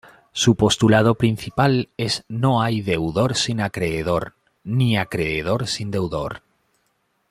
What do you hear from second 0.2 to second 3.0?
Su postulado principal es ""No hay